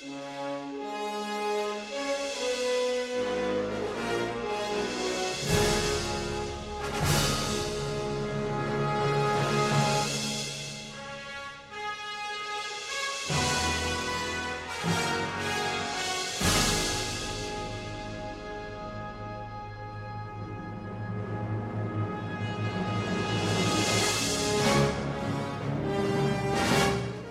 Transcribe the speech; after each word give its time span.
Thank. 0.00 0.39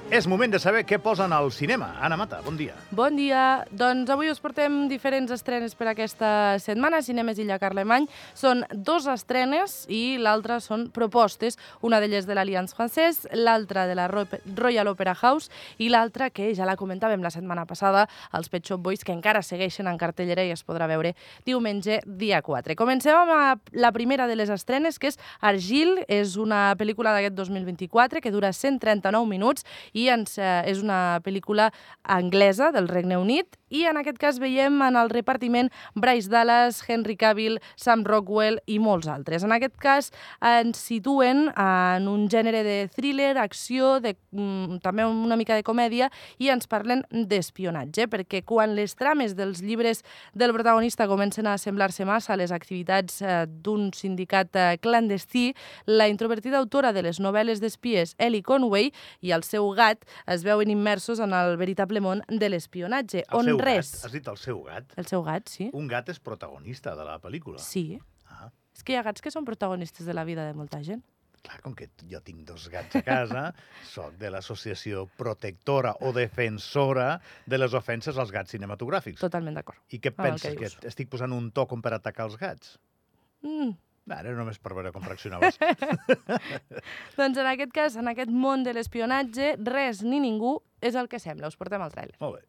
És 0.09 0.25
moment 0.25 0.49
de 0.49 0.57
saber 0.57 0.79
què 0.89 0.97
posen 0.97 1.29
al 1.37 1.51
cinema. 1.53 1.91
Anna 2.01 2.15
Mata, 2.17 2.39
bon 2.41 2.55
dia. 2.57 2.73
Bon 2.97 3.13
dia. 3.13 3.67
Doncs 3.69 4.09
avui 4.09 4.31
us 4.31 4.39
portem 4.41 4.87
diferents 4.89 5.29
estrenes 5.29 5.75
per 5.77 5.91
aquesta 5.91 6.57
setmana. 6.57 7.03
Cinemes 7.05 7.37
Illa 7.37 7.59
Carlemany 7.61 8.07
són 8.33 8.63
dos 8.73 9.05
estrenes 9.05 9.83
i 9.85 10.17
l'altra 10.17 10.57
són 10.65 10.87
propostes. 10.89 11.59
Una 11.85 11.99
d'elles 12.01 12.25
de 12.25 12.33
l'Allianz 12.33 12.73
francès, 12.73 13.19
l'altra 13.37 13.83
de 13.85 13.93
la 13.99 14.07
Royal 14.09 14.89
Opera 14.89 15.13
House 15.13 15.53
i 15.77 15.91
l'altra 15.93 16.31
que 16.33 16.49
ja 16.57 16.65
la 16.65 16.73
comentàvem 16.79 17.21
la 17.21 17.29
setmana 17.29 17.67
passada, 17.69 18.07
els 18.33 18.49
Pet 18.49 18.65
Shop 18.65 18.81
Boys, 18.81 19.05
que 19.05 19.13
encara 19.13 19.45
segueixen 19.45 19.85
en 19.85 20.01
cartellera 20.01 20.41
i 20.41 20.55
es 20.55 20.65
podrà 20.65 20.89
veure 20.89 21.13
diumenge 21.45 21.99
dia 22.07 22.41
4. 22.41 22.73
Comencem 22.81 23.13
amb 23.13 23.69
la 23.77 23.93
primera 23.93 24.25
de 24.25 24.41
les 24.41 24.49
estrenes, 24.49 24.97
que 24.97 25.13
és 25.13 25.21
Argil. 25.39 25.99
És 26.09 26.33
una 26.41 26.73
pel·lícula 26.81 27.13
d'aquest 27.13 27.37
2024 27.37 28.25
que 28.25 28.33
dura 28.33 28.49
139 28.57 29.29
minuts 29.29 29.69
i 29.93 29.98
ens, 30.07 30.37
eh, 30.37 30.63
és 30.65 30.81
una 30.83 31.19
pel·lícula 31.25 31.71
anglesa 32.03 32.71
del 32.71 32.87
Regne 32.87 33.17
Unit 33.17 33.57
i 33.69 33.83
en 33.85 33.99
aquest 33.99 34.17
cas 34.17 34.39
veiem 34.41 34.81
en 34.81 34.97
el 34.97 35.09
repartiment 35.11 35.69
Bryce 35.95 36.29
Dallas, 36.29 36.81
Henry 36.87 37.15
Cavill, 37.19 37.59
Sam 37.75 38.03
Rockwell 38.07 38.59
i 38.65 38.79
molts 38.81 39.07
altres. 39.07 39.43
En 39.45 39.53
aquest 39.53 39.75
cas 39.81 40.11
ens 40.45 40.79
situen 40.81 41.47
en 41.53 42.07
un 42.09 42.27
gènere 42.29 42.63
de 42.65 42.77
thriller, 42.95 43.37
acció, 43.37 43.99
de, 43.99 44.15
mm, 44.31 44.79
també 44.81 45.05
una 45.05 45.37
mica 45.37 45.55
de 45.55 45.63
comèdia 45.63 46.09
i 46.39 46.49
ens 46.49 46.67
parlen 46.67 47.03
d'espionatge, 47.11 48.07
perquè 48.09 48.43
quan 48.43 48.75
les 48.75 48.95
trames 48.95 49.35
dels 49.35 49.61
llibres 49.61 50.03
del 50.33 50.53
protagonista 50.53 51.07
comencen 51.07 51.47
a 51.47 51.57
semblar-se 51.57 52.05
massa 52.05 52.33
a 52.33 52.37
les 52.37 52.51
activitats 52.51 53.21
eh, 53.21 53.45
d'un 53.47 53.91
sindicat 53.93 54.55
eh, 54.55 54.77
clandestí, 54.81 55.53
la 55.85 56.07
introvertida 56.07 56.57
autora 56.57 56.93
de 56.93 57.03
les 57.03 57.19
novel·les 57.19 57.59
d'espies 57.59 58.15
Ellie 58.17 58.43
Conway 58.43 58.91
i 59.21 59.31
el 59.31 59.43
seu 59.43 59.69
gat 59.71 59.88
es 60.27 60.43
veuen 60.45 60.69
immersos 60.69 61.21
en 61.23 61.33
el 61.33 61.57
veritable 61.57 62.01
món 62.03 62.23
de 62.29 62.49
l'espionatge, 62.51 63.25
on 63.35 63.49
seu 63.49 63.61
res... 63.61 63.93
Gat. 63.95 64.05
Has 64.05 64.17
dit 64.17 64.27
el 64.27 64.37
seu 64.37 64.63
gat? 64.67 64.97
El 64.99 65.07
seu 65.09 65.23
gat, 65.25 65.49
sí. 65.49 65.69
Un 65.73 65.87
gat 65.91 66.09
és 66.13 66.19
protagonista 66.19 66.95
de 66.95 67.07
la 67.07 67.19
pel·lícula. 67.23 67.61
Sí. 67.63 67.99
Ah. 68.29 68.51
És 68.75 68.83
que 68.85 68.93
hi 68.93 68.99
ha 68.99 69.05
gats 69.07 69.23
que 69.23 69.33
són 69.33 69.47
protagonistes 69.47 70.05
de 70.05 70.13
la 70.13 70.27
vida 70.27 70.45
de 70.47 70.53
molta 70.57 70.83
gent. 70.85 71.01
Clar, 71.39 71.61
com 71.63 71.73
que 71.75 71.87
jo 72.11 72.19
tinc 72.23 72.43
dos 72.47 72.67
gats 72.71 72.99
a 72.99 73.01
casa, 73.05 73.43
sóc 73.93 74.17
de 74.19 74.31
l'associació 74.33 75.05
protectora 75.19 75.93
o 76.03 76.11
defensora 76.15 77.21
de 77.47 77.59
les 77.59 77.75
ofenses 77.77 78.19
als 78.19 78.33
gats 78.35 78.51
cinematogràfics. 78.55 79.21
Totalment 79.23 79.55
d'acord. 79.55 79.79
I 79.95 80.01
què 80.03 80.11
penses? 80.15 80.55
que 80.55 80.67
Que, 80.67 80.87
estic 80.91 81.11
posant 81.11 81.35
un 81.35 81.51
to 81.55 81.65
com 81.69 81.81
per 81.81 81.95
atacar 81.95 82.27
els 82.27 82.35
gats? 82.41 82.75
Mm. 83.45 83.77
Ara 84.17 84.33
només 84.37 84.59
per 84.59 84.73
veure 84.73 84.91
com 84.95 85.05
reaccionaves. 85.05 85.59
Doncs 87.19 87.37
en 87.37 87.49
aquest 87.53 87.73
cas, 87.75 87.97
en 87.99 88.09
aquest 88.11 88.31
món 88.33 88.65
de 88.65 88.73
l'espionatge, 88.73 89.55
res 89.69 90.03
ni 90.03 90.21
ningú 90.23 90.57
és 90.81 90.95
el 90.95 91.09
que 91.11 91.19
sembla. 91.21 91.51
Us 91.51 91.59
portem 91.59 91.83
al 91.83 91.93
tràiler. 91.93 92.17
Molt 92.23 92.39
bé. 92.39 92.45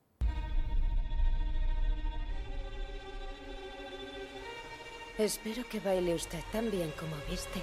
Espero 5.20 5.66
que 5.68 5.80
baile 5.80 6.14
usted 6.14 6.40
tan 6.50 6.70
bien 6.70 6.90
como 6.98 7.14
viste. 7.28 7.60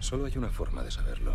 Solo 0.00 0.26
hay 0.26 0.36
una 0.36 0.50
forma 0.50 0.82
de 0.82 0.90
saberlo. 0.90 1.34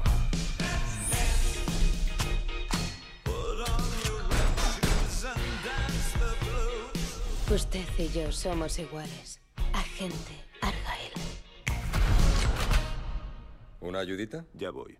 Usted 7.49 7.85
y 7.97 8.09
yo 8.09 8.31
somos 8.31 8.79
iguales. 8.79 9.39
Agente 9.73 10.33
Argyle. 10.61 10.94
¿Una 13.85 13.99
ayudita? 13.99 14.43
Ya 14.55 14.71
voy. 14.71 14.97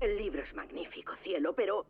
El 0.00 0.16
libro 0.16 0.42
es 0.42 0.52
magnífico, 0.52 1.12
cielo, 1.22 1.54
pero 1.54 1.86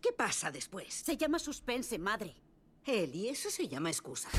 ¿Qué 0.00 0.10
pasa 0.16 0.50
después? 0.50 0.94
Se 0.94 1.18
llama 1.18 1.38
suspense, 1.38 1.98
madre. 1.98 2.34
Eli, 2.86 3.28
eso 3.28 3.50
se 3.50 3.68
llama 3.68 3.90
excusa. 3.90 4.30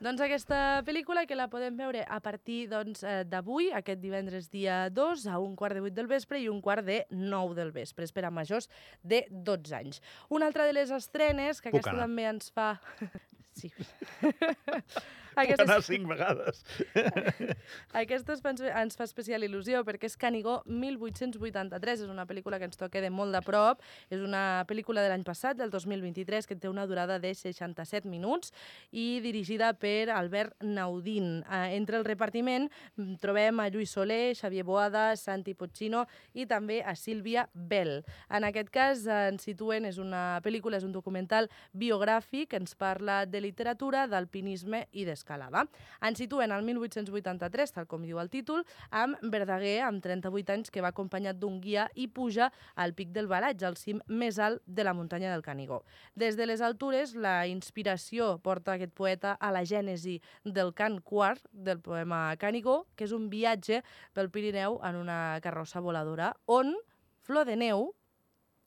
Doncs 0.00 0.22
aquesta 0.24 0.80
pel·lícula 0.86 1.26
que 1.28 1.36
la 1.36 1.50
podem 1.52 1.74
veure 1.76 2.06
a 2.08 2.16
partir 2.24 2.62
doncs, 2.70 3.02
eh, 3.04 3.18
d'avui, 3.28 3.68
aquest 3.76 4.00
divendres 4.00 4.48
dia 4.48 4.86
2, 4.88 5.26
a 5.28 5.36
un 5.38 5.52
quart 5.56 5.76
de 5.76 5.82
8 5.84 5.92
del 5.98 6.08
vespre 6.08 6.40
i 6.40 6.48
un 6.48 6.62
quart 6.64 6.86
de 6.86 7.02
9 7.10 7.52
del 7.58 7.72
vespre, 7.74 8.08
és 8.08 8.12
per 8.16 8.24
a 8.24 8.30
majors 8.32 8.70
de 9.02 9.26
12 9.30 9.76
anys. 9.76 10.00
Una 10.30 10.48
altra 10.48 10.64
de 10.64 10.72
les 10.72 10.90
estrenes, 10.90 11.60
que 11.60 11.68
Puc 11.68 11.82
aquesta 11.82 11.92
anar. 11.98 12.08
també 12.08 12.24
ens 12.32 12.50
fa... 12.50 12.72
Sí. 13.50 13.66
Puc 15.40 15.64
anar 15.64 15.80
cinc 15.86 16.08
vegades. 16.10 16.62
Aquesta 18.02 18.36
ens 18.36 18.42
fa, 18.44 18.72
ens 18.82 18.98
fa 18.98 19.06
especial 19.06 19.44
il·lusió 19.46 19.82
perquè 19.86 20.10
és 20.10 20.16
Canigó 20.20 20.60
1883, 20.66 22.04
és 22.04 22.10
una 22.10 22.26
pel·lícula 22.28 22.60
que 22.60 22.68
ens 22.68 22.80
toca 22.80 23.02
de 23.02 23.10
molt 23.12 23.34
de 23.34 23.40
prop, 23.46 23.80
és 24.12 24.20
una 24.20 24.64
pel·lícula 24.68 25.04
de 25.04 25.10
l'any 25.12 25.24
passat, 25.26 25.58
del 25.58 25.72
2023, 25.72 26.48
que 26.48 26.58
té 26.60 26.70
una 26.70 26.86
durada 26.90 27.18
de 27.22 27.32
67 27.34 28.08
minuts 28.10 28.52
i 28.92 29.20
dirigida 29.24 29.72
per 29.78 30.10
Albert 30.14 30.60
Naudín. 30.60 31.40
Eh, 31.42 31.76
entre 31.78 31.98
el 32.00 32.06
repartiment 32.06 32.68
mm, 32.96 33.18
trobem 33.22 33.60
a 33.60 33.68
Lluís 33.72 33.94
Soler, 33.96 34.36
Xavier 34.38 34.66
Boada, 34.68 35.10
Santi 35.16 35.54
Pochino 35.54 36.06
i 36.34 36.46
també 36.50 36.80
a 36.82 36.94
Sílvia 36.98 37.48
Bell. 37.54 38.00
En 38.28 38.46
aquest 38.48 38.70
cas 38.74 39.06
eh, 39.06 39.20
ens 39.32 39.46
situen, 39.48 39.88
és 39.88 39.98
una 40.02 40.40
pel·lícula, 40.44 40.80
és 40.80 40.86
un 40.86 40.94
documental 40.94 41.50
biogràfic 41.72 42.50
que 42.50 42.60
ens 42.60 42.76
parla 42.78 43.24
de 43.26 43.40
literatura, 43.42 44.06
d'alpinisme 44.10 44.86
i 44.92 45.06
d'escalada. 45.08 45.29
Ens 46.06 46.18
situen 46.18 46.52
al 46.52 46.64
1883, 46.66 47.74
tal 47.76 47.86
com 47.90 48.02
diu 48.06 48.20
el 48.22 48.30
títol, 48.32 48.64
amb 48.90 49.18
Verdaguer, 49.32 49.80
amb 49.86 50.02
38 50.02 50.54
anys, 50.54 50.70
que 50.70 50.82
va 50.84 50.92
acompanyat 50.94 51.38
d'un 51.40 51.60
guia 51.60 51.88
i 51.94 52.08
puja 52.08 52.50
al 52.74 52.94
pic 52.98 53.12
del 53.14 53.28
Balatge, 53.30 53.66
al 53.66 53.78
cim 53.80 54.00
més 54.08 54.38
alt 54.38 54.62
de 54.66 54.84
la 54.86 54.94
muntanya 54.94 55.32
del 55.32 55.44
Canigó. 55.46 55.82
Des 56.14 56.36
de 56.36 56.46
les 56.46 56.60
altures, 56.60 57.14
la 57.14 57.46
inspiració 57.46 58.38
porta 58.42 58.74
aquest 58.74 58.94
poeta 58.96 59.36
a 59.40 59.52
la 59.54 59.64
gènesi 59.64 60.20
del 60.44 60.74
cant 60.74 61.00
quart 61.02 61.44
del 61.52 61.80
poema 61.80 62.36
Canigó, 62.40 62.84
que 62.96 63.06
és 63.06 63.12
un 63.16 63.28
viatge 63.30 63.82
pel 64.14 64.30
Pirineu 64.30 64.80
en 64.86 64.96
una 65.00 65.38
carrossa 65.42 65.80
voladora, 65.80 66.34
on 66.46 66.74
Flor 67.20 67.46
de 67.46 67.56
Neu, 67.56 67.90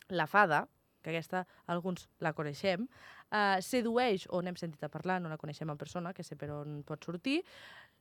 la 0.09 0.27
fada, 0.27 0.67
que 1.03 1.11
aquesta 1.11 1.43
alguns 1.67 2.07
la 2.23 2.33
coneixem, 2.33 2.87
eh, 3.29 3.61
sedueix, 3.61 4.27
o 4.31 4.41
n'hem 4.41 4.57
sentit 4.59 4.83
a 4.83 4.91
parlar, 4.93 5.19
no 5.21 5.29
la 5.29 5.37
coneixem 5.37 5.69
en 5.69 5.77
persona, 5.77 6.13
que 6.13 6.23
sé 6.23 6.37
per 6.39 6.49
on 6.55 6.81
pot 6.87 7.03
sortir, 7.03 7.41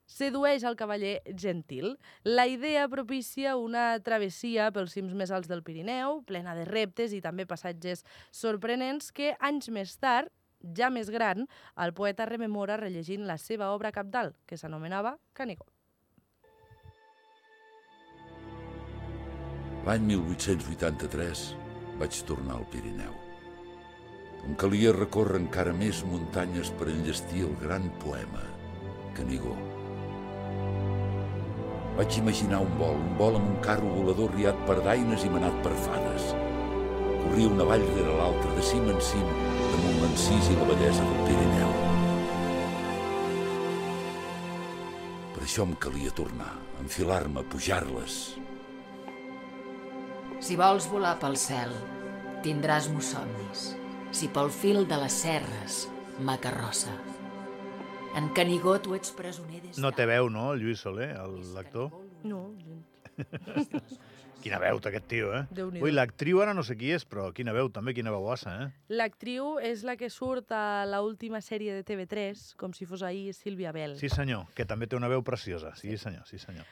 sedueix 0.06 0.64
el 0.64 0.76
cavaller 0.76 1.20
gentil. 1.38 1.96
La 2.24 2.46
idea 2.46 2.88
propicia 2.88 3.56
una 3.56 3.98
travessia 4.04 4.70
pels 4.74 4.94
cims 4.96 5.14
més 5.14 5.30
alts 5.30 5.50
del 5.50 5.62
Pirineu, 5.62 6.22
plena 6.26 6.54
de 6.58 6.66
reptes 6.68 7.12
i 7.12 7.22
també 7.24 7.46
passatges 7.46 8.04
sorprenents 8.30 9.12
que 9.12 9.34
anys 9.40 9.70
més 9.70 9.96
tard, 9.98 10.30
ja 10.76 10.90
més 10.90 11.10
gran, 11.10 11.48
el 11.76 11.92
poeta 11.92 12.26
rememora 12.28 12.78
rellegint 12.78 13.26
la 13.26 13.38
seva 13.38 13.72
obra 13.74 13.90
capdalt, 13.92 14.36
que 14.46 14.56
s'anomenava 14.56 15.16
Canigó. 15.34 15.66
L'any 19.82 20.04
1883 20.12 21.61
vaig 22.02 22.18
tornar 22.26 22.56
al 22.58 22.66
Pirineu. 22.66 23.14
Em 24.42 24.56
calia 24.58 24.90
recórrer 24.96 25.38
encara 25.38 25.74
més 25.76 26.00
muntanyes 26.02 26.72
per 26.78 26.88
enllestir 26.90 27.44
el 27.46 27.54
gran 27.60 27.86
poema, 28.02 28.42
Canigó. 29.14 29.54
Vaig 31.94 32.18
imaginar 32.18 32.62
un 32.64 32.74
vol, 32.80 32.98
un 32.98 33.14
vol 33.20 33.38
amb 33.38 33.50
un 33.52 33.60
carro 33.62 33.92
volador 34.00 34.34
riat 34.34 34.58
per 34.66 34.80
daines 34.82 35.22
i 35.22 35.30
manat 35.30 35.62
per 35.62 35.74
fades. 35.84 36.32
Corria 37.22 37.52
una 37.52 37.68
vall 37.70 37.86
rere 37.92 38.18
l'altra, 38.18 38.50
de 38.56 38.66
cim 38.66 38.88
en 38.90 38.98
cim, 39.12 39.32
damunt 39.62 40.02
l'encís 40.02 40.50
i 40.50 40.58
la 40.58 40.70
bellesa 40.72 41.06
del 41.06 41.26
Pirineu. 41.28 41.74
Per 45.36 45.44
això 45.46 45.68
em 45.68 45.76
calia 45.86 46.16
tornar, 46.18 46.54
enfilar-me, 46.82 47.46
pujar-les. 47.52 48.22
Si 50.42 50.56
vols 50.58 50.88
volar 50.90 51.14
pel 51.22 51.36
cel, 51.38 51.70
tindràs 52.44 52.88
mos 52.92 53.12
somnis. 53.14 53.68
Si 54.12 54.28
pel 54.34 54.50
fil 54.52 54.84
de 54.90 54.98
les 55.00 55.14
serres 55.24 55.84
m'acarrossa. 56.20 56.92
En 58.18 58.28
Canigó 58.36 58.74
tu 58.84 58.92
ets 58.98 59.12
presoner 59.16 59.62
des 59.64 59.78
No 59.80 59.92
té 59.96 60.04
veu, 60.10 60.28
no, 60.28 60.50
el 60.52 60.60
Lluís 60.60 60.82
Soler, 60.84 61.12
el- 61.16 61.38
l'actor? 61.54 61.90
No, 62.24 62.50
Quina 64.42 64.58
veu 64.58 64.80
té 64.82 64.88
aquest 64.90 65.04
tio, 65.06 65.28
eh? 65.36 65.44
Ui, 65.78 65.92
l'actriu 65.94 66.40
ara 66.42 66.50
no 66.56 66.64
sé 66.66 66.74
qui 66.74 66.88
és, 66.90 67.04
però 67.06 67.28
quina 67.32 67.52
veu 67.54 67.68
també, 67.70 67.92
quina 67.94 68.10
veuassa, 68.10 68.54
eh? 68.64 68.70
L'actriu 68.90 69.60
és 69.62 69.84
la 69.86 69.94
que 69.96 70.08
surt 70.10 70.50
a 70.50 70.82
la 70.88 70.98
última 71.06 71.38
sèrie 71.40 71.76
de 71.76 71.84
TV3, 71.86 72.56
com 72.58 72.74
si 72.74 72.88
fos 72.90 73.04
ahir 73.06 73.30
Sílvia 73.38 73.70
Bell. 73.70 73.94
Sí, 74.00 74.10
senyor, 74.10 74.48
que 74.58 74.66
també 74.66 74.88
té 74.90 74.98
una 74.98 75.06
veu 75.12 75.22
preciosa. 75.22 75.70
Sí, 75.78 75.94
senyor, 75.96 76.26
sí, 76.26 76.40
senyor. 76.42 76.66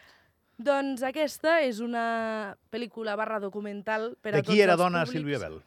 Doncs 0.60 1.02
aquesta 1.06 1.60
és 1.64 1.78
una 1.80 2.56
pel·lícula 2.72 3.14
barra 3.16 3.38
documental 3.40 4.10
per 4.20 4.34
a 4.34 4.38
De 4.38 4.42
qui 4.44 4.52
tots 4.52 4.64
era 4.66 4.74
els 4.76 4.82
dona 4.82 5.04
públics. 5.06 5.16
Sílvia 5.16 5.38
Bell? 5.40 5.60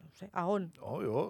No 0.00 0.10
sé, 0.18 0.28
a 0.32 0.46
on? 0.50 0.70
Oh, 0.80 0.98
jo, 1.04 1.22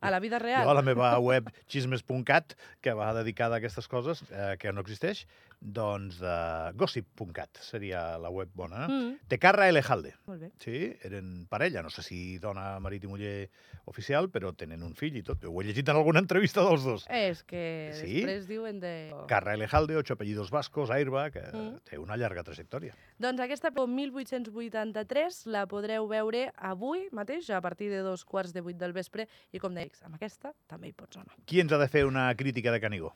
A 0.00 0.10
la 0.14 0.20
vida 0.22 0.38
real? 0.38 0.64
jo 0.64 0.70
a 0.70 0.74
la 0.78 0.82
meva 0.86 1.10
web 1.18 1.50
xismes.cat, 1.66 2.54
que 2.80 2.94
va 2.94 3.12
dedicada 3.16 3.56
a 3.56 3.58
aquestes 3.58 3.88
coses, 3.90 4.22
eh, 4.30 4.56
que 4.58 4.72
no 4.72 4.80
existeix, 4.80 5.26
doncs 5.60 6.20
de 6.22 6.34
gossip.cat 6.78 7.58
seria 7.60 8.16
la 8.18 8.30
web 8.30 8.48
bona. 8.54 8.86
Mm. 8.88 9.16
Tecarra 9.28 9.68
Elejalde. 9.68 10.14
Molt 10.26 10.40
bé. 10.40 10.50
Sí, 10.62 10.92
eren 11.04 11.46
parella, 11.50 11.82
no 11.82 11.90
sé 11.90 12.02
si 12.06 12.38
dona, 12.38 12.78
marit 12.80 13.04
i 13.04 13.10
muller 13.10 13.50
oficial, 13.90 14.28
però 14.30 14.52
tenen 14.56 14.82
un 14.86 14.94
fill 14.94 15.16
i 15.18 15.22
tot. 15.26 15.42
Ho 15.44 15.60
he 15.60 15.64
llegit 15.66 15.88
en 15.90 15.96
alguna 15.98 16.20
entrevista 16.22 16.62
dels 16.62 16.84
dos. 16.84 17.06
És 17.10 17.42
que 17.42 17.90
Sí? 17.98 18.20
després 18.22 18.46
diuen 18.46 18.78
de... 18.80 19.12
Carra 19.28 19.54
Elejalde, 19.54 19.96
ocho 19.96 20.14
apellidos 20.14 20.50
vascos, 20.50 20.90
Airbag, 20.90 21.32
que 21.32 21.44
Mm. 21.52 21.78
té 21.84 21.98
una 21.98 22.16
llarga 22.16 22.44
trajectòria. 22.44 22.94
Doncs 23.18 23.40
aquesta 23.40 23.70
pel 23.72 23.88
1883 23.88 25.46
la 25.46 25.66
podreu 25.66 26.06
veure 26.08 26.52
avui 26.56 27.08
mateix 27.12 27.50
a 27.50 27.60
partir 27.60 27.90
de 27.90 27.98
dos 28.04 28.24
quarts 28.24 28.52
de 28.54 28.60
vuit 28.60 28.76
del 28.78 28.92
vespre 28.92 29.26
i 29.52 29.58
com 29.58 29.74
deic, 29.74 29.96
amb 30.04 30.14
aquesta 30.18 30.54
també 30.68 30.88
hi 30.88 30.92
pots 30.92 31.16
anar. 31.16 31.34
Qui 31.46 31.60
ens 31.60 31.72
ha 31.72 31.78
de 31.78 31.88
fer 31.88 32.04
una 32.06 32.30
crítica 32.36 32.70
de 32.72 32.80
Canigó? 32.80 33.14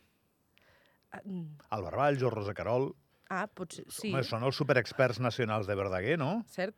Mm, 1.25 1.59
El 1.77 1.83
Barball, 1.83 2.23
o 2.25 2.31
Rosa 2.31 2.55
Carol... 2.55 2.95
Ah, 3.33 3.47
potser, 3.49 3.85
sí, 3.89 4.11
Home, 4.13 4.23
són 4.29 4.43
els 4.45 4.57
superexperts 4.61 5.21
nacionals 5.21 5.67
de 5.67 5.75
Verdaguer, 5.79 6.19
no? 6.21 6.43
cert. 6.53 6.77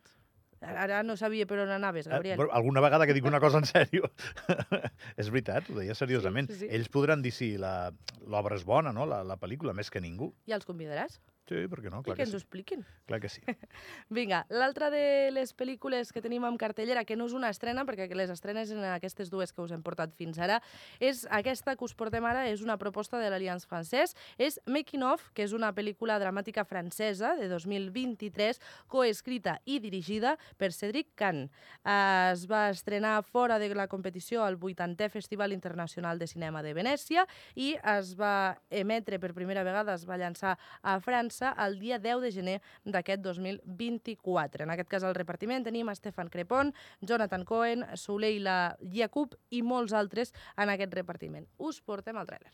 Ara 0.65 1.01
no 1.03 1.13
sabia 1.19 1.45
per 1.45 1.59
on 1.61 1.69
anaves, 1.69 2.07
Eh, 2.07 2.09
Gabriel. 2.09 2.39
però 2.39 2.47
alguna 2.55 2.81
vegada 2.81 3.05
que 3.05 3.13
dic 3.13 3.25
una 3.27 3.41
cosa 3.43 3.59
en 3.59 3.65
sèrio. 3.69 4.07
és 5.19 5.29
veritat, 5.29 5.67
ho 5.69 5.75
deia 5.77 5.93
seriosament. 5.93 6.47
Sí, 6.49 6.55
sí, 6.55 6.67
sí. 6.69 6.71
Ells 6.77 6.87
podran 6.89 7.21
dir 7.21 7.33
si 7.35 7.51
la- 7.61 7.91
l'obra 8.25 8.55
és 8.55 8.63
bona, 8.65 8.93
no? 8.95 9.05
La, 9.05 9.19
la 9.27 9.35
pel·lícula, 9.37 9.73
més 9.77 9.91
que 9.91 10.01
ningú. 10.01 10.31
Ja 10.47 10.55
els 10.55 10.65
convidaràs? 10.65 11.19
Sí, 11.45 11.67
per 11.69 11.81
què 11.83 11.91
no? 11.93 11.99
I 12.01 12.07
Clar 12.07 12.15
que 12.15 12.23
que 12.23 12.25
ens 12.25 12.33
ho 12.33 12.39
sí. 12.39 12.43
expliquin. 12.43 12.85
Clar 13.05 13.19
que 13.21 13.29
sí. 13.29 13.41
Vinga, 14.17 14.45
l'altra 14.49 14.89
de 14.89 15.29
les 15.29 15.53
pel·lícules 15.53 16.09
que 16.13 16.23
tenim 16.25 16.45
en 16.47 16.57
cartellera, 16.57 17.05
que 17.05 17.17
no 17.19 17.27
és 17.29 17.35
una 17.37 17.51
estrena, 17.53 17.85
perquè 17.85 18.09
les 18.17 18.31
estrenes 18.33 18.71
en 18.73 18.81
aquestes 18.89 19.29
dues 19.29 19.53
que 19.53 19.61
us 19.61 19.73
hem 19.75 19.83
portat 19.85 20.15
fins 20.17 20.39
ara, 20.41 20.57
és 20.97 21.25
aquesta 21.29 21.75
que 21.77 21.85
us 21.85 21.93
portem 21.93 22.25
ara, 22.25 22.47
és 22.49 22.63
una 22.65 22.79
proposta 22.81 23.21
de 23.21 23.29
l'Allianz 23.29 23.67
francès, 23.69 24.15
és 24.41 24.57
Making 24.65 25.05
Of, 25.05 25.29
que 25.37 25.45
és 25.45 25.53
una 25.53 25.69
pel·lícula 25.77 26.17
dramàtica 26.21 26.65
francesa 26.65 27.35
de 27.37 27.51
2023, 27.51 28.61
coescrita 28.89 29.59
i 29.69 29.77
dirigida 29.83 30.33
per 30.57 30.71
Cédric 30.73 31.13
Kahn. 31.13 31.45
Eh, 31.85 32.33
Es 32.33 32.47
va 32.49 32.69
estrenar 32.71 33.19
fora 33.23 33.59
de 33.59 33.69
la 33.75 33.87
competició 33.87 34.43
al 34.43 34.57
80è 34.57 35.09
Festival 35.13 35.53
Internacional 35.53 36.17
de 36.17 36.27
Cinema 36.27 36.63
de 36.63 36.73
Venècia 36.73 37.25
i 37.55 37.75
es 37.77 38.15
va 38.17 38.57
emetre 38.69 39.19
per 39.21 39.33
primera 39.37 39.63
vegada, 39.63 39.93
es 39.93 40.05
va 40.09 40.17
llançar 40.17 40.55
a 40.81 40.97
França 40.99 41.34
el 41.41 41.79
dia 41.79 41.99
10 41.99 42.21
de 42.21 42.31
gener 42.31 42.61
d'aquest 42.85 43.21
2024. 43.21 44.63
En 44.63 44.69
aquest 44.69 44.89
cas, 44.89 45.03
al 45.03 45.15
repartiment 45.15 45.63
tenim 45.63 45.89
Stefan 45.95 46.29
Crepon, 46.29 46.71
Jonathan 47.01 47.43
Cohen, 47.43 47.85
Souleila 47.95 48.77
Yacoub 48.81 49.35
i 49.51 49.61
molts 49.61 49.93
altres 49.93 50.33
en 50.57 50.69
aquest 50.69 50.93
repartiment. 50.93 51.47
Us 51.59 51.81
portem 51.81 52.17
al 52.17 52.27
tràiler. 52.27 52.51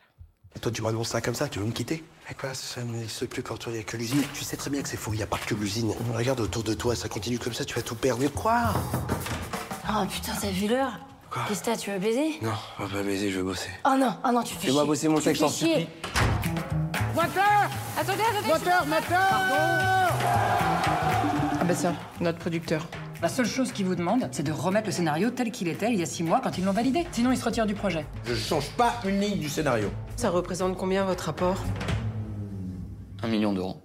Toi, 0.59 0.71
tu 0.71 0.81
m'annonces 0.81 1.07
ça 1.07 1.21
comme 1.21 1.33
ça, 1.33 1.47
tu 1.47 1.59
veux 1.59 1.65
me 1.65 1.71
quitter? 1.71 2.03
Mais 2.27 2.35
quoi, 2.35 2.53
ça 2.53 2.83
n'existe 2.83 3.25
plus 3.27 3.41
quand 3.41 3.67
il 3.67 3.73
n'y 3.73 3.79
a 3.79 3.83
que 3.83 3.95
l'usine. 3.95 4.21
Tu 4.33 4.43
sais 4.43 4.57
très 4.57 4.69
bien 4.69 4.81
que 4.81 4.89
c'est 4.89 4.97
faux, 4.97 5.13
il 5.13 5.17
n'y 5.17 5.23
a 5.23 5.27
pas 5.27 5.37
que 5.37 5.55
l'usine. 5.55 5.93
Regarde 6.13 6.41
autour 6.41 6.63
de 6.63 6.73
toi, 6.73 6.93
ça 6.93 7.07
continue 7.07 7.39
comme 7.39 7.53
ça, 7.53 7.63
tu 7.63 7.73
vas 7.73 7.81
tout 7.81 7.95
perdre. 7.95 8.21
Mais 8.21 8.29
quoi? 8.29 8.73
Oh 9.89 10.05
putain, 10.09 10.33
t'as 10.39 10.51
vu 10.51 10.67
l'heure? 10.67 10.99
Qu'est-ce 11.47 11.61
que 11.61 11.65
t'as, 11.65 11.77
tu 11.77 11.89
veux 11.91 11.99
baiser? 11.99 12.37
Non, 12.41 12.51
on 12.79 12.85
va 12.85 12.97
pas 12.97 13.03
baiser, 13.03 13.31
je 13.31 13.37
veux 13.37 13.45
bosser. 13.45 13.69
Oh 13.85 13.95
non, 13.97 14.13
oh 14.25 14.31
non, 14.33 14.43
tu 14.43 14.53
fais 14.55 14.67
Fais-moi 14.67 14.83
bosser 14.83 15.07
mon 15.07 15.21
sexe, 15.21 15.41
en 15.41 15.47
chier. 15.47 15.87
Moteur 17.13 17.69
Attendez, 17.99 18.21
attendez 18.29 18.47
Moteur, 18.47 18.85
moteur 18.87 19.17
Ah 21.59 21.63
ben 21.65 21.75
ça, 21.75 21.93
notre 22.21 22.37
producteur. 22.39 22.87
La 23.21 23.27
seule 23.27 23.45
chose 23.45 23.71
qu'il 23.71 23.85
vous 23.85 23.95
demande, 23.95 24.27
c'est 24.31 24.43
de 24.43 24.51
remettre 24.51 24.87
le 24.87 24.91
scénario 24.91 25.29
tel 25.29 25.51
qu'il 25.51 25.67
était 25.67 25.91
il 25.91 25.99
y 25.99 26.03
a 26.03 26.05
six 26.05 26.23
mois 26.23 26.39
quand 26.43 26.57
ils 26.57 26.63
l'ont 26.63 26.71
validé. 26.71 27.05
Sinon, 27.11 27.31
il 27.31 27.37
se 27.37 27.45
retire 27.45 27.65
du 27.65 27.73
projet. 27.75 28.05
Je 28.25 28.33
change 28.33 28.69
pas 28.71 28.95
une 29.05 29.19
ligne 29.19 29.39
du 29.39 29.49
scénario. 29.49 29.89
Ça 30.15 30.29
représente 30.29 30.77
combien 30.77 31.03
votre 31.03 31.25
rapport? 31.25 31.57
Un 33.21 33.27
million 33.27 33.53
d'euros. 33.53 33.81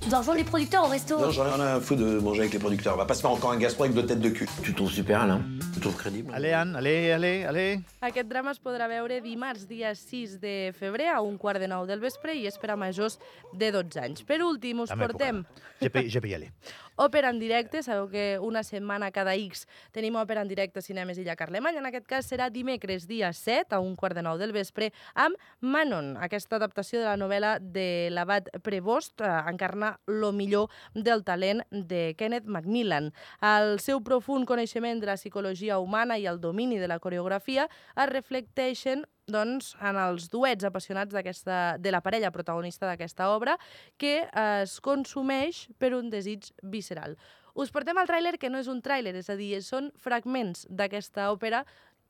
Tu 0.00 0.08
dois 0.08 0.18
rejoindre 0.18 0.38
les 0.38 0.44
producteurs 0.44 0.84
au 0.84 0.88
resto. 0.88 1.18
Non, 1.18 1.30
j'en 1.30 1.46
ai 1.46 1.50
rien 1.52 1.64
à 1.76 1.80
foutre 1.80 2.00
de 2.00 2.18
manger 2.18 2.40
avec 2.40 2.52
les 2.54 2.58
producteurs. 2.58 2.94
On 2.94 2.98
va 2.98 3.06
pas 3.06 3.14
se 3.14 3.20
faire 3.20 3.30
encore 3.30 3.52
un 3.52 3.56
gastro 3.58 3.84
avec 3.84 3.94
deux 3.94 4.04
têtes 4.04 4.20
de 4.20 4.28
cul. 4.30 4.48
Tu 4.62 4.74
trouves 4.74 4.90
super, 4.90 5.22
Alain 5.22 5.40
Tu 5.84 5.90
trouves 5.90 6.00
crédible 6.00 6.32
Allez, 6.34 6.54
Anne, 6.54 6.76
allez, 6.76 7.12
allez, 7.12 7.44
allez. 7.44 7.80
Aquest 8.00 8.28
drama 8.30 8.54
es 8.54 8.60
podrà 8.64 8.86
veure 8.88 9.18
dimarts, 9.20 9.66
dia 9.68 9.90
6 9.92 10.38
de 10.40 10.54
febrer, 10.78 11.10
a 11.12 11.18
un 11.20 11.36
quart 11.36 11.60
de 11.60 11.68
nou 11.68 11.84
del 11.84 12.00
vespre, 12.00 12.32
i 12.32 12.46
és 12.48 12.56
per 12.56 12.70
a 12.72 12.76
majors 12.80 13.18
de 13.52 13.68
12 13.74 14.00
anys. 14.00 14.24
Per 14.24 14.38
últim, 14.46 14.80
us 14.80 14.94
portem 14.96 15.42
je 15.84 15.90
peux 15.90 16.28
y 16.28 16.34
aller. 16.34 16.52
Òpera 16.96 17.30
en 17.30 17.38
directe. 17.38 17.82
Sabeu 17.82 18.08
que 18.08 18.38
una 18.38 18.62
setmana 18.62 19.10
cada 19.14 19.34
X 19.34 19.66
tenim 19.92 20.16
òpera 20.20 20.42
en 20.42 20.48
directe 20.48 20.82
Cinemes 20.82 21.18
Illa 21.18 21.36
Carlemany. 21.36 21.78
En 21.78 21.86
aquest 21.86 22.06
cas 22.06 22.28
serà 22.30 22.50
dimecres, 22.50 23.08
dia 23.08 23.32
7, 23.32 23.74
a 23.74 23.80
un 23.80 23.96
quart 23.96 24.16
de 24.16 24.22
nou 24.22 24.38
del 24.38 24.52
vespre, 24.52 24.92
amb 25.14 25.36
Manon, 25.60 26.14
aquesta 26.22 26.56
adaptació 26.56 27.00
de 27.00 27.08
la 27.08 27.16
novel·la 27.20 27.56
de 27.60 28.10
l'abat 28.14 28.50
Prevost, 28.62 29.20
eh, 29.20 29.30
encarna 29.50 29.98
lo 30.06 30.32
millor 30.32 30.70
del 30.94 31.24
talent 31.24 31.64
de 31.70 32.14
Kenneth 32.18 32.46
Macmillan. 32.46 33.12
El 33.40 33.78
seu 33.80 34.02
profund 34.02 34.46
coneixement 34.46 35.00
de 35.00 35.06
la 35.06 35.18
psicologia 35.18 35.78
humana 35.78 36.18
i 36.18 36.26
el 36.26 36.40
domini 36.40 36.78
de 36.78 36.88
la 36.88 36.98
coreografia 36.98 37.68
es 37.96 38.08
reflecteixen 38.10 39.04
doncs, 39.30 39.72
en 39.80 39.96
els 40.00 40.28
duets 40.32 40.64
apassionats 40.64 41.14
de 41.14 41.92
la 41.92 42.02
parella 42.04 42.32
protagonista 42.34 42.86
d'aquesta 42.86 43.30
obra, 43.32 43.56
que 43.96 44.28
es 44.28 44.78
consumeix 44.84 45.66
per 45.78 45.94
un 45.96 46.10
desig 46.12 46.52
visceral. 46.62 47.16
Us 47.54 47.70
portem 47.70 47.98
al 47.98 48.10
tràiler 48.10 48.36
que 48.38 48.50
no 48.50 48.58
és 48.58 48.68
un 48.68 48.82
tràiler, 48.82 49.14
és 49.14 49.30
a 49.30 49.36
dir, 49.38 49.56
són 49.62 49.92
fragments 49.96 50.66
d'aquesta 50.68 51.30
òpera 51.32 51.64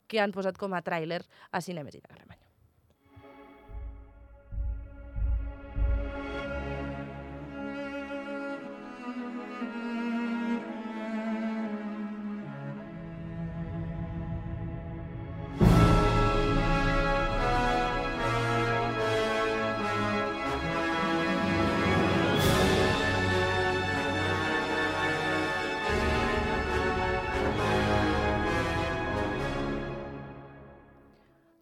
que 0.09 0.21
han 0.21 0.33
posat 0.33 0.59
com 0.61 0.73
a 0.75 0.83
tràiler 0.85 1.23
a 1.52 1.61
Cinemes 1.64 1.97
i 1.97 2.02
Carlemany. 2.04 2.43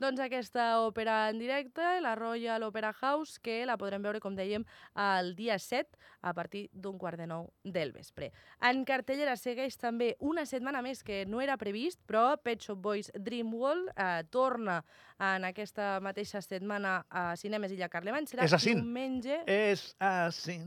Doncs 0.02 0.18
aquesta 0.18 0.64
òpera 0.82 1.28
en 1.30 1.38
directe, 1.38 1.84
la 2.02 2.16
Royal 2.18 2.64
Opera 2.66 2.90
House, 2.92 3.38
que 3.38 3.60
la 3.68 3.76
podrem 3.78 4.02
veure, 4.02 4.18
com 4.18 4.34
dèiem, 4.34 4.64
el 4.98 5.36
dia 5.38 5.60
7, 5.62 5.94
a 6.26 6.32
partir 6.34 6.64
d'un 6.72 6.96
quart 6.98 7.20
de 7.20 7.28
nou 7.30 7.44
del 7.62 7.92
vespre. 7.94 8.32
En 8.66 8.82
cartellera 8.88 9.36
segueix 9.38 9.76
també 9.78 10.16
una 10.18 10.42
setmana 10.46 10.82
més 10.82 11.04
que 11.06 11.20
no 11.30 11.38
era 11.44 11.54
previst, 11.60 12.00
però 12.08 12.32
Pet 12.42 12.66
Shop 12.66 12.82
Boys 12.82 13.12
Dream 13.14 13.54
World 13.54 13.92
eh, 13.94 14.24
torna 14.34 14.80
en 15.22 15.46
aquesta 15.46 16.00
mateixa 16.02 16.42
setmana 16.42 17.04
a 17.06 17.36
Cinemes 17.38 17.70
Illa 17.70 17.90
Carlemany. 17.92 18.26
Serà 18.26 18.48
És 18.48 18.58
així. 18.58 18.74
diumenge... 18.74 19.38
És 19.46 19.92
així. 20.02 20.58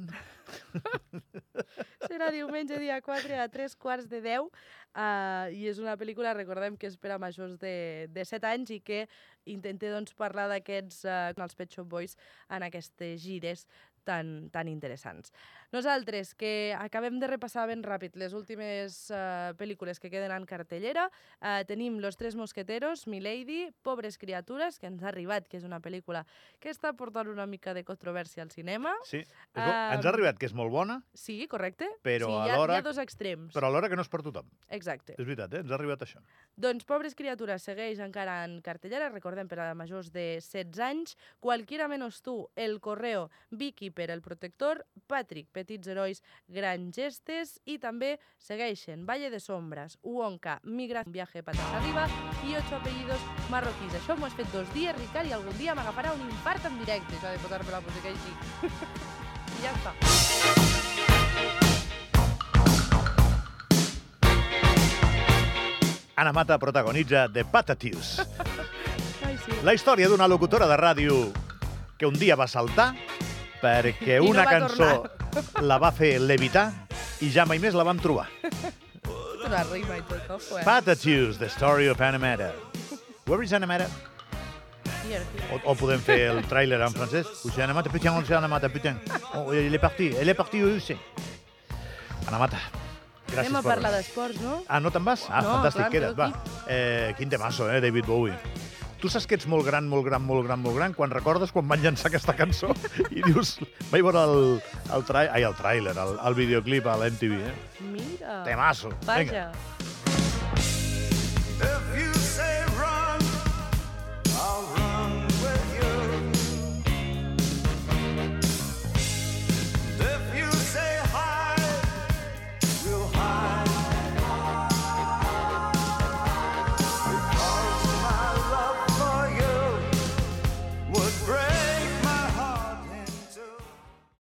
Serà 2.08 2.30
diumenge, 2.32 2.80
dia 2.80 3.02
4, 3.04 3.36
a 3.42 3.48
3 3.52 3.76
quarts 3.82 4.08
de 4.08 4.22
10, 4.24 4.48
uh, 4.96 5.52
i 5.52 5.66
és 5.72 5.80
una 5.82 5.96
pel·lícula, 6.00 6.36
recordem, 6.38 6.78
que 6.80 6.88
és 6.92 6.98
per 7.02 7.16
a 7.16 7.20
majors 7.22 7.58
de, 7.62 8.08
de 8.14 8.26
7 8.26 8.52
anys 8.52 8.76
i 8.78 8.80
que 8.86 9.06
intenta 9.46 9.92
doncs, 9.94 10.16
parlar 10.18 10.48
d'aquests, 10.52 11.04
uh, 11.06 11.34
els 11.36 11.58
Pet 11.58 11.76
Shop 11.76 11.90
Boys, 11.90 12.16
en 12.50 12.66
aquestes 12.66 13.22
gires 13.24 13.66
tan, 14.06 14.50
tan 14.54 14.70
interessants. 14.72 15.34
Nosaltres, 15.74 16.36
que 16.38 16.74
acabem 16.78 17.18
de 17.20 17.28
repassar 17.28 17.66
ben 17.68 17.82
ràpid 17.84 18.16
les 18.22 18.34
últimes 18.38 19.10
uh, 19.12 19.52
pel·lícules 19.60 20.00
que 20.00 20.12
queden 20.14 20.32
en 20.32 20.46
cartellera, 20.48 21.10
uh, 21.42 21.64
tenim 21.68 21.98
Los 22.00 22.16
tres 22.16 22.38
mosqueteros, 22.38 23.08
Milady, 23.12 23.72
Pobres 23.84 24.18
criatures, 24.22 24.78
que 24.80 24.88
ens 24.88 25.04
ha 25.04 25.10
arribat, 25.12 25.50
que 25.50 25.58
és 25.58 25.66
una 25.68 25.82
pel·lícula 25.84 26.24
que 26.62 26.72
està 26.72 26.94
portant 26.96 27.28
una 27.32 27.48
mica 27.50 27.74
de 27.74 27.84
controvèrsia 27.84 28.46
al 28.46 28.52
cinema. 28.54 28.94
Sí, 29.10 29.24
bo. 29.56 29.66
ens 29.66 30.06
ha 30.06 30.12
arribat 30.14 30.40
que 30.40 30.48
és 30.48 30.54
molt 30.56 30.72
bona, 30.72 31.02
Sí, 31.14 31.42
correcte. 31.52 31.90
però 32.06 32.30
sí, 32.30 32.38
hi 32.38 32.50
ha, 32.52 32.56
alhora... 32.56 32.78
hi 32.78 32.84
ha 32.84 32.86
dos 32.86 33.02
extrems. 33.02 33.54
Però 33.56 33.68
alhora 33.68 33.90
que 33.90 33.98
no 33.98 34.06
és 34.06 34.12
per 34.12 34.22
tothom. 34.24 34.48
Exacte. 34.70 35.16
És 35.18 35.26
veritat, 35.26 35.54
eh? 35.54 35.64
Ens 35.66 35.72
ha 35.74 35.76
arribat 35.80 36.06
això. 36.06 36.22
Doncs 36.56 36.86
Pobres 36.86 37.16
criatures 37.18 37.66
segueix 37.66 38.00
encara 38.00 38.44
en 38.46 38.60
cartellera, 38.62 39.10
recordem 39.10 39.50
per 39.50 39.60
a 39.66 39.74
majors 39.76 40.12
de 40.14 40.36
16 40.40 40.80
anys, 40.86 41.18
Cualquiera 41.40 41.88
menos 41.88 42.22
tú, 42.22 42.50
El 42.56 42.80
correo, 42.80 43.30
Vicky 43.50 43.90
per 43.96 44.12
El 44.12 44.22
protector, 44.22 44.84
Patrick, 45.08 45.50
Petits 45.56 45.88
herois, 45.88 46.22
Gran 46.52 46.92
gestes 46.94 47.56
i 47.66 47.80
també 47.82 48.16
segueixen 48.38 49.06
Valle 49.08 49.32
de 49.32 49.40
sombras, 49.40 49.98
Uonca, 50.04 50.60
Migra, 50.64 51.04
un 51.08 51.16
viaje 51.16 51.44
patas 51.44 51.74
arriba 51.80 52.06
i 52.46 52.56
ocho 52.60 52.78
apellidos 52.78 53.22
marroquís. 53.50 53.96
Això 53.98 54.18
m'ho 54.20 54.28
has 54.28 54.38
fet 54.38 54.52
dos 54.54 54.68
dies, 54.76 54.96
Ricard, 55.00 55.32
i 55.32 55.36
algun 55.38 55.58
dia 55.58 55.76
m'agafarà 55.78 56.14
un 56.14 56.28
infart 56.28 56.68
en 56.70 56.78
directe, 56.84 57.16
això 57.16 57.32
de 57.32 57.42
posar-me 57.42 57.72
la 57.72 57.82
música 57.88 58.12
així. 58.12 58.32
I 59.56 59.64
ja 59.64 59.72
està. 59.74 59.96
Anna 66.16 66.32
Mata 66.32 66.58
protagonitza 66.58 67.28
The 67.32 67.44
Patatius. 67.44 68.22
La 69.66 69.74
història 69.76 70.08
d'una 70.10 70.28
locutora 70.32 70.68
de 70.70 70.78
ràdio 70.80 71.18
que 72.00 72.08
un 72.08 72.16
dia 72.18 72.36
va 72.40 72.48
saltar 72.48 72.94
perquè 73.62 74.18
I 74.20 74.24
no 74.24 74.32
una 74.32 74.46
va 74.46 74.52
cançó 74.52 74.90
la 75.62 75.78
va 75.82 75.92
fer 75.92 76.16
levitar 76.22 76.70
i 77.22 77.30
ja 77.32 77.46
mai 77.46 77.60
més 77.60 77.76
la 77.76 77.84
vam 77.88 78.00
trobar. 78.00 78.28
Una 79.46 79.62
rima 79.70 79.98
i 80.00 80.04
tot? 80.10 80.42
Patatius, 80.66 81.38
The 81.38 81.50
Story 81.54 81.88
of 81.88 82.02
Anna 82.02 82.20
Mata. 82.20 82.52
Where 83.26 83.44
is? 83.44 83.52
Here, 85.06 85.22
here. 85.34 85.48
O, 85.54 85.72
o 85.72 85.76
podem 85.78 86.02
fer 86.02 86.18
el 86.32 86.42
tràiler 86.50 86.80
en 86.82 86.94
francès. 86.94 87.28
Où 87.46 87.52
c'est 87.52 87.62
Anna 87.64 87.74
Mata? 87.74 87.90
Putain, 87.90 88.12
on 88.14 88.26
sait 88.26 88.36
Anna 88.38 88.48
Mata, 88.48 88.70
putain. 88.70 88.98
Oh, 89.36 89.54
elle 89.54 89.74
est 89.74 89.80
partie. 89.80 90.12
Elle 90.20 90.30
est 90.30 90.34
partie, 90.34 90.64
oui, 90.64 90.80
sí. 90.82 90.98
Anna 92.28 92.40
Mata, 92.40 92.58
gràcies 93.30 93.52
Anem 93.52 93.60
a 93.60 93.62
parlar 93.62 93.92
d'esports, 93.94 94.42
no? 94.42 94.64
Ah, 94.68 94.80
no 94.82 94.90
te'n 94.90 95.06
vas? 95.06 95.28
Ah, 95.30 95.44
No, 95.46 95.56
fantàstic, 95.58 95.84
clar, 95.86 95.92
queda't, 95.94 96.18
va. 96.18 96.32
Eh, 96.68 97.14
quin 97.18 97.30
temasso, 97.30 97.70
eh, 97.70 97.82
David 97.82 98.06
Bowie. 98.10 98.34
Tu 99.06 99.12
saps 99.14 99.28
que 99.30 99.38
ets 99.38 99.46
molt 99.46 99.62
gran, 99.68 99.86
molt 99.86 100.02
gran, 100.08 100.24
molt 100.26 100.48
gran, 100.48 100.58
molt 100.64 100.80
gran, 100.80 100.96
quan 100.98 101.12
recordes 101.14 101.52
quan 101.54 101.68
van 101.70 101.84
llançar 101.84 102.10
aquesta 102.10 102.34
cançó 102.34 102.72
i 103.14 103.22
dius, 103.22 103.52
vaig 103.92 104.02
veure 104.02 104.24
el, 104.26 104.42
el, 104.98 105.06
trai... 105.06 105.30
Ai, 105.30 105.46
el 105.46 105.54
tràiler, 105.60 105.94
el, 105.94 106.18
el 106.26 106.40
videoclip 106.42 106.90
a 106.90 106.98
l'MTV, 106.98 107.38
eh? 107.52 107.56
Mira. 107.94 108.42
Temasso. 108.50 108.96
Vinga. 109.06 109.52
Vaja. 109.54 109.75